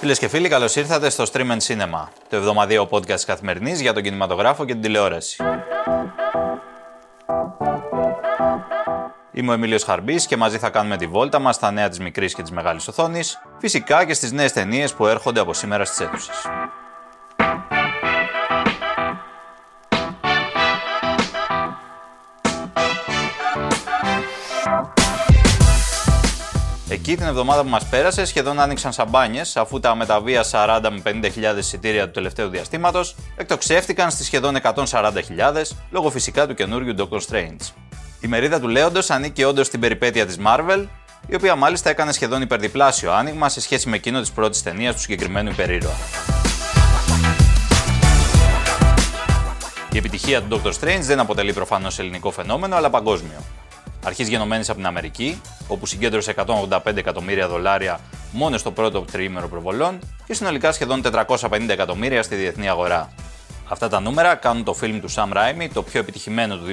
[0.00, 4.02] Φίλες και φίλοι, καλώς ήρθατε στο Stream and Cinema, το εβδομαδιαίο podcast καθημερινής για τον
[4.02, 5.42] κινηματογράφο και την τηλεόραση.
[9.32, 12.34] Είμαι ο Εμίλιος Χαρμπής και μαζί θα κάνουμε τη βόλτα μας στα νέα της μικρής
[12.34, 16.46] και της μεγάλης οθόνης, φυσικά και στις νέες ταινίες που έρχονται από σήμερα στις αίθουσες.
[27.00, 31.02] Εκεί την εβδομάδα που μας πέρασε σχεδόν άνοιξαν σαμπάνιες, αφού τα μεταβία 40 με
[31.54, 35.12] 50.000 εισιτήρια του τελευταίου διαστήματος εκτοξεύτηκαν στις σχεδόν 140.000
[35.90, 37.72] λόγω φυσικά του καινούριου Doctor Strange.
[38.20, 40.86] Η μερίδα του Λέοντος ανήκει όντως στην περιπέτεια της Marvel,
[41.26, 45.00] η οποία μάλιστα έκανε σχεδόν υπερδιπλάσιο άνοιγμα σε σχέση με εκείνο της πρώτης ταινίας του
[45.00, 45.94] συγκεκριμένου υπερήρωα.
[49.92, 53.44] Η επιτυχία του Doctor Strange δεν αποτελεί προφανώς ελληνικό φαινόμενο, αλλά παγκόσμιο.
[54.04, 58.00] Αρχής γενομένης από την Αμερική, όπου συγκέντρωσε 185 εκατομμύρια δολάρια
[58.32, 63.12] μόνο στο πρώτο τριήμερο προβολών και συνολικά σχεδόν 450 εκατομμύρια στη διεθνή αγορά.
[63.68, 66.64] Αυτά τα νούμερα κάνουν το φιλμ του Sam Raimi το πιο επιτυχημένο του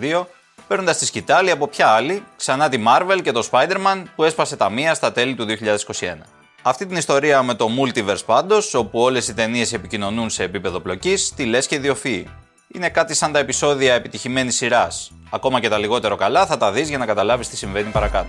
[0.00, 0.24] 2022,
[0.68, 4.70] παίρνοντας τη σκητάλη από ποια άλλη, ξανά τη Marvel και το Spider-Man που έσπασε τα
[4.70, 6.14] μία στα τέλη του 2021.
[6.62, 11.32] Αυτή την ιστορία με το Multiverse πάντως, όπου όλες οι ταινίες επικοινωνούν σε επίπεδο πλοκής,
[11.36, 12.28] τη λες και ιδιοφύει.
[12.76, 15.10] Είναι κάτι σαν τα επεισόδια επιτυχημένη σειράς.
[15.30, 18.28] Ακόμα και τα λιγότερο καλά θα τα δεις για να καταλάβεις τι συμβαίνει παρακάτω.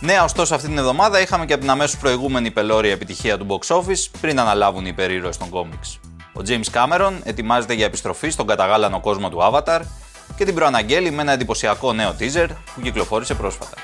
[0.00, 3.76] Νέα ωστόσο αυτή την εβδομάδα είχαμε και από την αμέσως προηγούμενη πελώρια επιτυχία του box
[3.76, 6.00] office πριν αναλάβουν οι υπερήρωες των κόμιξ.
[6.32, 9.80] Ο James Cameron ετοιμάζεται για επιστροφή στον καταγάλανο κόσμο του Avatar
[10.36, 13.76] και την προαναγγέλει με ένα εντυπωσιακό νέο teaser που κυκλοφόρησε πρόσφατα.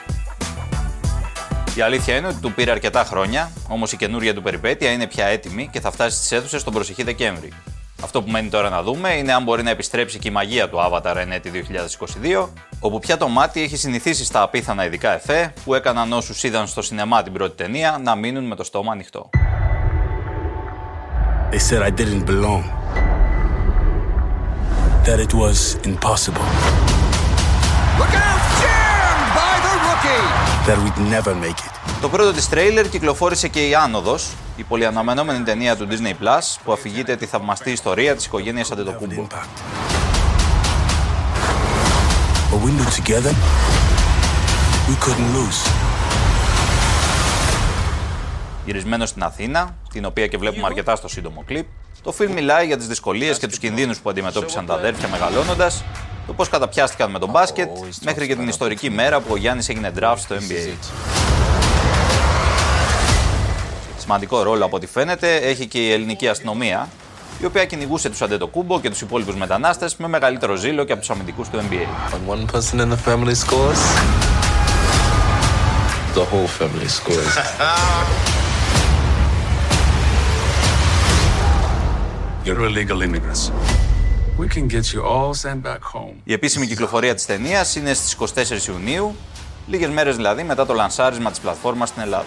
[1.77, 5.27] Η αλήθεια είναι ότι του πήρε αρκετά χρόνια, όμως η καινούργια του περιπέτεια είναι πια
[5.27, 7.53] έτοιμη και θα φτάσει στις αίθουσες τον προσεχή Δεκέμβρη.
[8.03, 10.79] Αυτό που μένει τώρα να δούμε είναι αν μπορεί να επιστρέψει και η μαγεία του
[10.79, 11.51] Avatar εν έτη
[12.43, 12.49] 2022,
[12.81, 16.83] όπου πια το μάτι έχει συνηθίσει στα απίθανα ειδικά εφέ που έκαναν όσους είδαν στο
[16.83, 19.31] σινεμά την πρώτη ταινία να μείνουν με το στόμα ανοιχτό.
[21.51, 22.65] They said I didn't belong.
[25.11, 25.59] That it was
[25.93, 26.47] impossible.
[28.01, 28.41] Look out!
[28.63, 30.25] Jammed by the rookie!
[30.67, 31.73] That we'd never make it.
[32.01, 36.73] Το πρώτο της τρέιλερ κυκλοφόρησε και η Άνοδος, η πολυαναμενόμενη ταινία του Disney Plus που
[36.73, 39.27] αφηγείται τη θαυμαστή ιστορία της οικογένειας Αντετοκούμπο.
[42.51, 43.35] But we knew together
[44.89, 45.71] we couldn't lose.
[48.65, 51.67] Γυρισμένο στην Αθήνα, την οποία και βλέπουμε αρκετά στο σύντομο κλιπ,
[52.05, 55.85] το φιλμ μιλάει για τις δυσκολίες και τους κινδύνους που αντιμετώπισαν τα αδέρφια μεγαλώνοντας,
[56.27, 57.69] το πώς καταπιάστηκαν με τον μπάσκετ,
[58.03, 60.75] μέχρι και την ιστορική μέρα που ο Γιάννης έγινε draft στο NBA.
[63.99, 66.89] Σημαντικό ρόλο από ό,τι φαίνεται έχει και η ελληνική αστυνομία,
[67.41, 71.11] η οποία κυνηγούσε τους Αντετοκούμπο και τους υπόλοιπους μετανάστες με μεγαλύτερο ζήλο και από τους
[71.11, 71.87] αμυντικούς του NBA.
[76.15, 77.33] the whole family scores.
[82.47, 83.51] You're illegal immigrants.
[84.37, 86.15] We can get you all sent back home.
[86.25, 89.15] Η επίσημη κυκλοφορία της ταινίας είναι στις 24 Ιουνίου,
[89.67, 92.25] λίγες μέρες δηλαδή μετά το λανσάρισμα της πλατφόρμας στην Ελλάδα.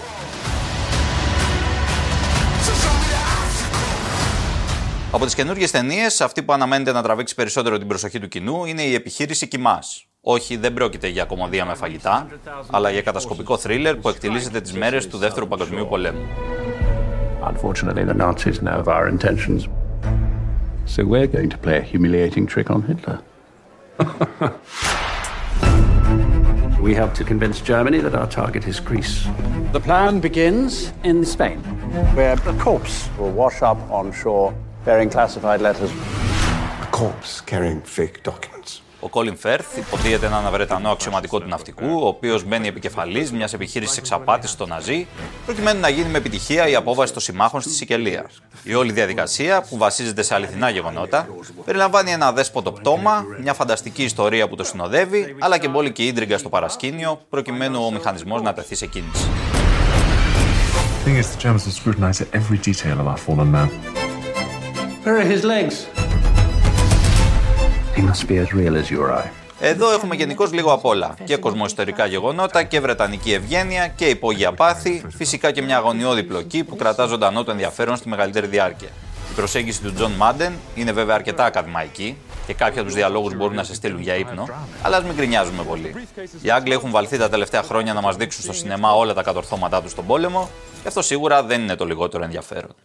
[5.12, 8.82] Από τις καινούργιες ταινίες, αυτή που αναμένεται να τραβήξει περισσότερο την προσοχή του κοινού είναι
[8.82, 10.06] η επιχείρηση Κιμάς.
[10.22, 12.28] Όχι, δεν πρόκειται για κομμωδία με φαγητά,
[12.72, 16.28] αλλά για κατασκοπικό θρίλερ που εκτιλήσεται τις μέρες του Δεύτερου Παγκοσμίου Πολέμου.
[17.44, 19.62] Unfortunately, the Nazis know of our intentions.
[20.88, 23.22] So we're going to play a humiliating trick on Hitler.
[26.82, 29.28] we have to convince Germany that our target is Greece.
[29.74, 31.60] The plan begins in Spain,
[32.16, 34.56] where a corpse will wash up on shore
[34.86, 35.92] bearing classified letters.
[35.92, 38.57] A corpse carrying fake documents.
[39.08, 43.98] Ο Κόλιν Φέρθ υποδίεται έναν Βρετανό αξιωματικό του ναυτικού, ο οποίος μπαίνει επικεφαλής μιας επιχείρησης
[43.98, 45.08] εξαπάτηση στο Ναζί,
[45.46, 48.30] προκειμένου να γίνει με επιτυχία η απόβαση των συμμάχων στη Σικελία.
[48.64, 51.28] Η όλη διαδικασία, που βασίζεται σε αληθινά γεγονότα,
[51.66, 56.50] περιλαμβάνει ένα δέσποτο πτώμα, μια φανταστική ιστορία που το συνοδεύει, αλλά και μπόλικη ίντριγκα στο
[56.50, 59.28] παρασκήνιο, προκειμένου ο μηχανισμός να τεθεί σε κίνηση.
[65.04, 65.97] Where are his legs?
[69.60, 71.16] Εδώ έχουμε γενικώς λίγο απ' όλα.
[71.24, 76.76] Και κοσμοϊστορικά γεγονότα και βρετανική ευγένεια και υπόγεια πάθη, φυσικά και μια αγωνιώδη πλοκή που
[76.76, 78.88] κρατά ζωντανό το ενδιαφέρον στη μεγαλύτερη διάρκεια.
[79.32, 82.18] Η προσέγγιση του Τζον Μάντεν είναι βέβαια αρκετά ακαδημαϊκή
[82.48, 84.48] και κάποιοι από τους διαλόγους μπορούν να σε στείλουν για ύπνο,
[84.82, 85.96] αλλά ας μην γκρινιάζουμε πολύ.
[86.42, 89.82] Οι Άγγλοι έχουν βαλθεί τα τελευταία χρόνια να μας δείξουν στο σινεμά όλα τα κατορθώματά
[89.82, 90.50] τους στον πόλεμο,
[90.82, 92.76] και αυτό σίγουρα δεν είναι το λιγότερο ενδιαφέρον.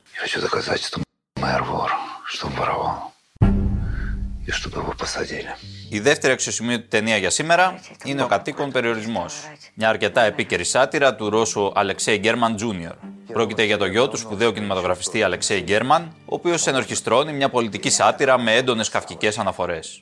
[5.88, 9.34] Η δεύτερη αξιοσημείωτη ταινία για σήμερα είναι ο κατοίκον περιορισμός.
[9.74, 12.94] Μια αρκετά επίκαιρη σάτυρα του Ρώσου Αλεξέη Γκέρμαν Τζούνιορ.
[13.32, 18.38] Πρόκειται για το γιο του σπουδαίου κινηματογραφιστή Αλεξέη Γκέρμαν, ο οποίος ενορχιστρώνει μια πολιτική σάτυρα
[18.38, 19.98] με έντονες καυκικές αναφορές.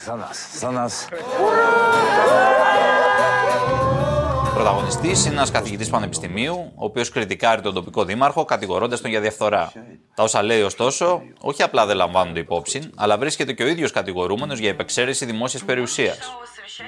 [4.60, 9.72] Πρωταγωνιστής είναι ένας καθηγητής πανεπιστημίου, ο οποίος κριτικάρει τον τοπικό δήμαρχο, κατηγορώντας τον για διαφθορά.
[10.14, 14.58] Τα όσα λέει, ωστόσο, όχι απλά δεν λαμβάνονται υπόψη, αλλά βρίσκεται και ο ίδιος κατηγορούμενος
[14.58, 16.18] για υπεξαίρεση δημόσιας περιουσίας.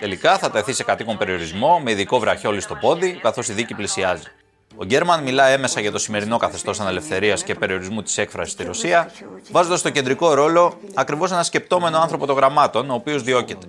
[0.01, 4.25] Τελικά θα τεθεί σε κατοίκον περιορισμό με ειδικό βραχιόλι στο πόδι, καθώς η δίκη πλησιάζει.
[4.77, 9.11] Ο Γκέρμαν μιλά έμεσα για το σημερινό καθεστώς ανελευθερίας και περιορισμού της έκφρασης στη Ρωσία,
[9.51, 13.67] βάζοντας στο κεντρικό ρόλο ακριβώς ένα σκεπτόμενο άνθρωπο των γραμμάτων, ο οποίος διώκεται.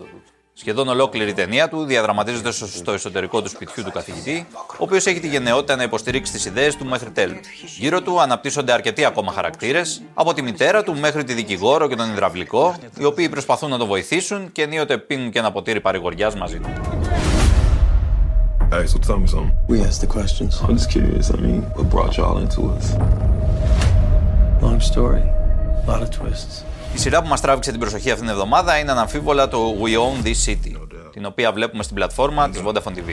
[0.56, 5.20] Σχεδόν ολόκληρη η ταινία του διαδραματίζεται στο εσωτερικό του σπιτιού του καθηγητή, ο οποίος έχει
[5.20, 7.36] τη γενναιότητα να υποστηρίξει τις ιδέες του μέχρι τέλου.
[7.78, 12.12] Γύρω του αναπτύσσονται αρκετοί ακόμα χαρακτήρες, από τη μητέρα του μέχρι τη δικηγόρο και τον
[12.12, 16.60] υδραυλικό, οι οποίοι προσπαθούν να το βοηθήσουν και ενίοτε πίνουν και ένα ποτήρι παρηγοριάς μαζί
[16.60, 16.70] του.
[18.72, 19.52] Hey, so tell me something.
[19.68, 20.52] We asked the questions.
[20.64, 21.26] I'm just curious.
[21.36, 22.86] I mean, what brought y'all into us?
[24.66, 25.24] Long story.
[25.84, 26.56] A lot of twists.
[26.94, 30.26] Η σειρά που μα τράβηξε την προσοχή αυτήν την εβδομάδα είναι αναμφίβολα το We Own
[30.26, 30.72] This City,
[31.12, 33.10] την οποία βλέπουμε στην πλατφόρμα της Vodafone TV.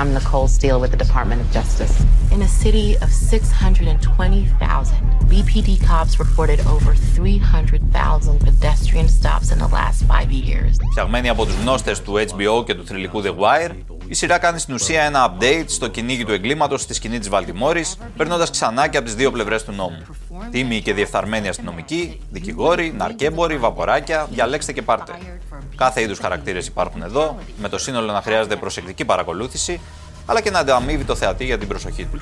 [0.00, 1.94] I'm Nicole Steele with the Department of Justice.
[2.34, 4.96] In a city of 620,000,
[5.30, 10.76] BPD cops reported over 300,000 pedestrian stops in the last five years.
[10.90, 13.70] Φτιαγμένη από τους γνώστες του HBO και του θρηλυκού The Wire,
[14.08, 17.96] η σειρά κάνει στην ουσία ένα update στο κυνήγι του εγκλήματος στη σκηνή της Βαλτιμόρης,
[18.16, 20.02] περνώντας ξανά και από τις δύο πλευρές του νόμου.
[20.50, 25.12] Τίμοι και διεφθαρμένοι αστυνομικοί, δικηγόροι, ναρκέμποροι, βαποράκια, διαλέξτε και πάρτε.
[25.76, 29.80] Κάθε είδους χαρακτήρες υπάρχουν εδώ, με το σύνολο να χρειάζεται προσεκτική παρακολούθηση,
[30.26, 32.18] αλλά και να ανταμείβει το θεατή για την προσοχή του.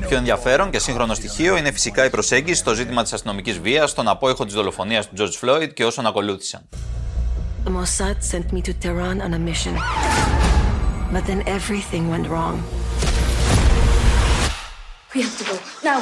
[0.00, 3.90] Το πιο ενδιαφέρον και σύγχρονο στοιχείο είναι φυσικά η προσέγγιση στο ζήτημα της αστυνομικής βίας,
[3.90, 6.68] στον απόϊχο της δολοφονίας του George Floyd και όσων ακολούθησαν.
[7.64, 9.74] The Mossad sent me to Tehran on a mission.
[11.12, 12.54] But then everything went wrong.
[15.14, 15.56] We have to go
[15.90, 16.00] now.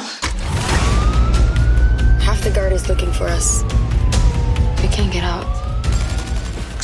[2.27, 3.47] Half the guard is looking for us.
[4.81, 5.66] We can't get out.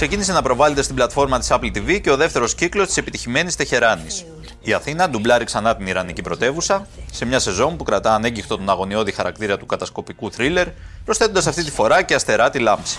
[0.03, 4.25] Ξεκίνησε να προβάλλεται στην πλατφόρμα της Apple TV και ο δεύτερος κύκλος της επιτυχημένης Τεχεράνης.
[4.61, 9.11] Η Αθήνα ντουμπλάρει ξανά την Ιρανική πρωτεύουσα σε μια σεζόν που κρατά ανέγκυχτο τον αγωνιώδη
[9.11, 10.67] χαρακτήρα του κατασκοπικού θρίλερ,
[11.05, 12.97] προσθέτοντας αυτή τη φορά και αστερά τη λάμψη.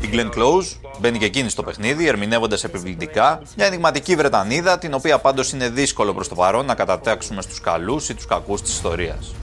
[0.00, 5.18] Η Glenn Close μπαίνει και εκείνη στο παιχνίδι, ερμηνεύοντας επιβλητικά μια ενηγματική Βρετανίδα, την οποία
[5.18, 9.34] πάντως είναι δύσκολο προς το παρόν να κατατάξουμε στους καλούς ή τους κακούς της ιστορίας.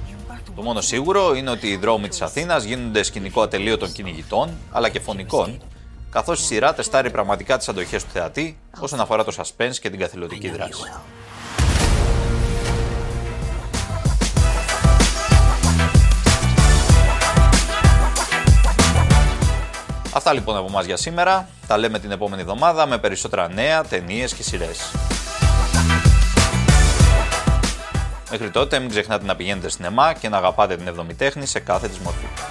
[0.61, 4.99] Το μόνο σίγουρο είναι ότι οι δρόμοι της Αθήνας γίνονται σκηνικό ατελείωτων κυνηγητών, αλλά και
[4.99, 5.61] φωνικών,
[6.09, 9.99] καθώς η σειρά τεστάρει πραγματικά τις αντοχές του θεατή όσον αφορά το suspense και την
[9.99, 10.81] καθηλωτική δράση.
[20.13, 21.47] Αυτά λοιπόν από εμάς για σήμερα.
[21.67, 24.91] Τα λέμε την επόμενη εβδομάδα με περισσότερα νέα, ταινίες και σειρές.
[28.31, 31.87] Μέχρι τότε μην ξεχνάτε να πηγαίνετε στην ΕΜΑ και να αγαπάτε την εβδομητέχνη σε κάθε
[31.87, 32.50] της μορφή.